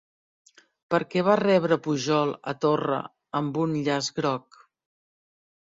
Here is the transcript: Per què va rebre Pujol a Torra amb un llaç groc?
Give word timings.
Per 0.93 0.99
què 1.11 1.23
va 1.27 1.35
rebre 1.41 1.77
Pujol 1.89 2.33
a 2.53 2.55
Torra 2.67 3.03
amb 3.43 3.63
un 3.67 3.79
llaç 3.91 4.11
groc? 4.21 4.61